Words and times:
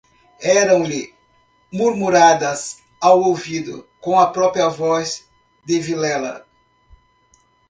Eram-lhe 0.41 1.13
murmuradas 1.71 2.77
ao 2.99 3.21
ouvido, 3.21 3.87
com 3.99 4.19
a 4.19 4.25
própria 4.31 4.67
voz 4.67 5.29
de 5.63 5.79
Vilela. 5.79 6.43